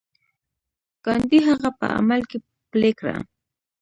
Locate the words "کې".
2.29-2.37